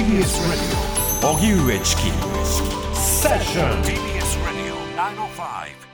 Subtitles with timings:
[0.00, 2.08] TBS Radio 荻上チキ
[2.94, 4.72] セッション TBS Radio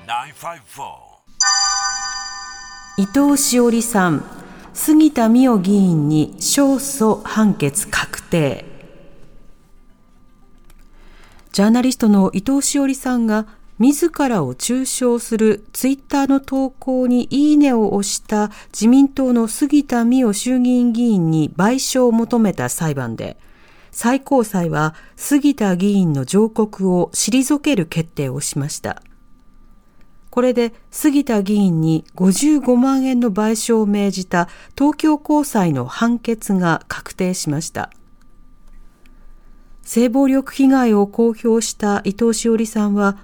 [0.07, 0.95] 905-954
[2.99, 4.25] 伊藤詩織さん、
[4.73, 8.65] 杉田水脈議員に勝訴判決確定。
[11.51, 13.49] ジャーナリストの伊藤詩織さんが
[13.81, 23.37] 自らを中傷するツイッターの投稿にいいねを押した自民党の杉田水脈衆議院議員に賠償を求めた裁判で、
[23.97, 29.03] 最高裁は杉田議員の上告を退ける決定をしました。
[30.29, 37.91] これで杉田議員に55万円の賠償を命じた東京高裁の判決が確定しました。
[39.81, 43.17] 性暴力被害を公表した伊藤詩織さんは、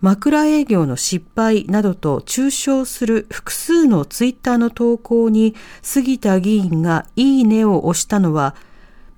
[0.00, 8.54] 枕営業の失敗などと中傷する複数のツイッターの投稿に杉田議員がいいねを押したのは、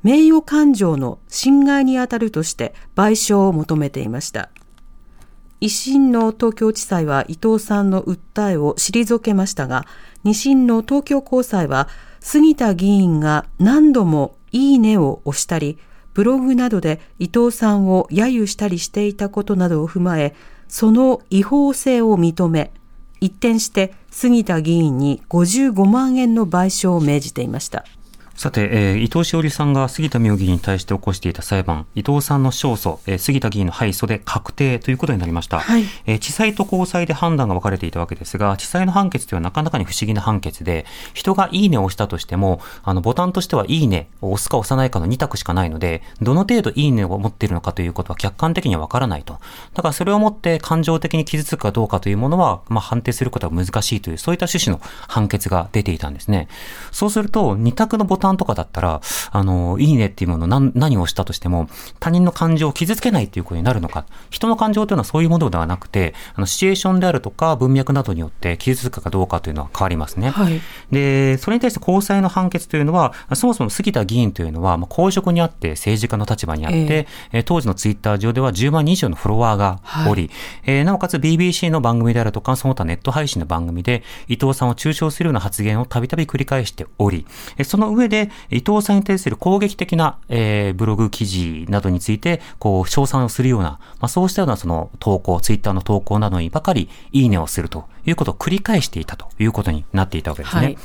[0.05, 4.51] 名誉感情の侵害にあたるとして賠償を求めていました。
[5.61, 9.87] 一審の東京地裁は伊藤さんの訴えを退けましたが、
[10.23, 11.89] 二審の東京高裁は
[12.21, 15.79] 杉田議員が何度もいいねを押したり、
[16.13, 20.35] ブログなどで伊藤さんを揶揄したりしていたことなどを踏まえ、
[20.69, 22.73] その違法性を認め、
[23.23, 27.87] 一転して杉田議員に55万円の賠償を命じていました。
[28.37, 49.39] さて、えー、伊藤詩織さんが杉田水脈議員に対して起こしていた裁判、伊藤さんの勝訴、えー、杉田議員の敗訴で確定ということになりました、はい、えー、地裁と高裁で判断が分かれていたわけですが、地裁の判決ではなかなかに不思議な判決で、人がいいねを押したとしても、あの、ボタンとしてはいいねを押すか押さないかの2択しかないので、どの程度いいねを持っているのかということは客観的には分からないと。
[49.75, 56.49] だからそれをもって感情的に傷つくかどうかというものは、まあ、判定することは難しいという、そういった趣旨の判決が出ていたんですね。
[56.91, 61.69] そうすると、2択のボタンとかだったら、あの、いいねっていうもの何何をしたとしても、
[62.01, 64.07] 他人の感情を傷つけないっていうことになるのか。
[64.31, 70.31] 人の感情というのはそういうものではなくて、あの、シチュエーションであるとか文脈などによって傷つくかどうかというのは変わりますね。
[70.31, 70.61] はい、
[70.91, 80.31] で、それに対して高裁の判決というのは、そもそも杉田議員というのは、まあ、公職にあって政治家の立場にあって、えー、当時のツイッター上では10万人以上のフォロワーがおり、はい、
[80.67, 87.27] えー、なおかつ BBC の番組であるとか、その他ネット配信の番組で、伊藤さんを中傷するような発言をたびたび繰り返しており、
[87.65, 88.14] その上で、
[88.51, 100.63] 伊藤さんに対する攻撃的な、えー、ブログ記事などについて、こう、称賛をするような、まあ、そうしたようなその投稿、ツイッターの投稿などにばかりいいねをするということを繰り返していたということになっていたわけですね。
[100.63, 100.79] はい、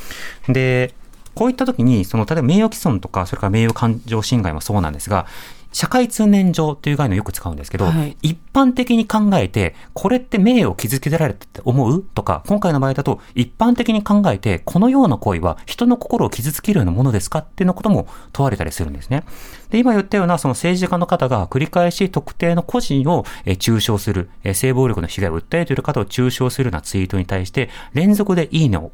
[0.53, 0.93] で、
[1.35, 5.25] こういった時に、その、例えば名誉毀損とか、それから名誉感情侵害もそうなんですが、
[5.71, 12.03] 社会通念上という概念をよく使うんですけど、はい、一般的に考えて、これって名誉を傷つけられてって思う？
[12.03, 17.39] とか、今回の場合だと、一般的に考えて、このような行為は人の心を傷つけるようなものですか？
[17.39, 19.23] っていうのことも問われたりするんですね。
[19.69, 23.25] で、今言ったようなその政治家の方が繰り返し特定の個人を
[23.59, 28.91] 中傷する、性暴力の被害を訴えている方を中傷するようなツイートに対して、連続でいいねを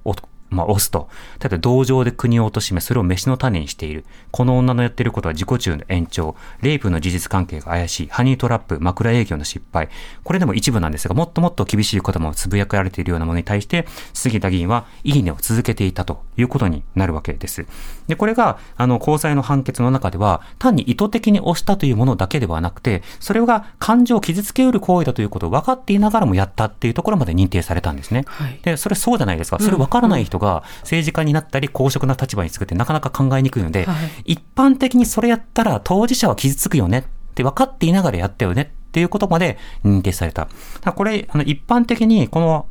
[0.50, 1.10] まあ、押すと。
[1.40, 4.06] ただ、同情で国を貶め、それを飯の種にしている。
[4.32, 6.36] この女のやってることは自己中の延長。
[6.62, 8.08] レイプの事実関係が怪しい。
[8.08, 9.90] ハニートラップ、枕営業の失敗。
[10.24, 17.66] これでも一部なんですが、もっともっと厳しいこともつぶやかれているようなものに対して、杉田議員は、いいねを続けていたということになるわけです。
[18.08, 28.24] で、これが、あの、高裁の判決の中では、単に意図的に押したというものだけではなくて、それが感情を傷つけうる行為だということを分かっていながらもやったっていうところまで認定されたんですね。
[28.28, 29.60] はい、で、それそうじゃないですか。
[29.60, 33.94] それ分からない人が、が政治家になったり公職な立場につくってなかなか考えにくいので、は
[34.26, 37.04] い、一般的にそれやったら当事者は傷つくよねっ
[37.34, 40.48] て分かっていながらやったよねっていうことまで認定された。
[40.96, 42.68] これ、あの一般的にこの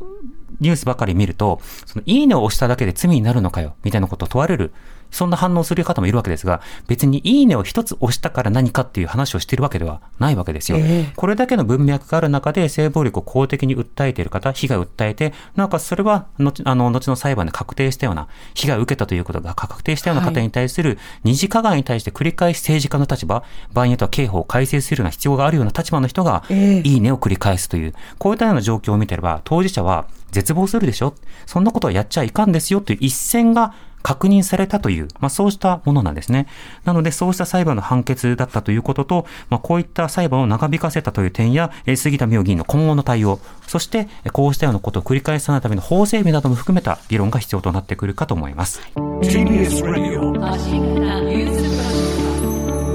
[0.60, 4.72] ニュースばかり見ると、そのいいねを押しただけで罪になるのかよ、みたいなことを問われる
[5.14, 10.78] そんな反応する方もいるわけですが、別にいいねを一つ押したから何かっていう話をしているわけではないわけですよ。
[10.78, 31.14] えー、これだけの文脈がある中で性暴力を公的に訴えている方、被害を訴えて、なんかそれは後あの後の裁判で確定したような、被害を受けたということが確定したような方に対する二次加害に対して繰り返し政治家の立場、場合によっては刑法を改正するような必要があるような立場の人が、いいねを繰り返すという、こういったような状況を見てれば、当事者は絶望するでしょ。
[31.46, 33.74] そんなことはやっちゃいかんですよという一線が
[34.04, 36.46] 確認されたという、まあ、そうしたものなんですね。
[36.84, 48.82] なので、そうした裁判の判決だったということと、まあ、こういった裁判を長引かせたという点や、え杉田水脈議員の今後の対応、そして、こうしたようなことを繰り返さないための法整備なども含めた議論が必要となってくるかと思います。
[48.94, 50.20] TBS Radio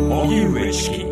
[0.09, 1.08] 荻上チキ